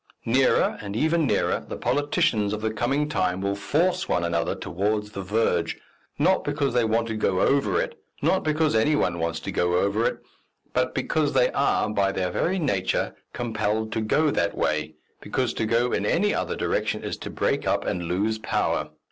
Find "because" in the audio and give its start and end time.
6.43-6.73, 8.43-8.73, 10.95-11.33, 15.21-15.53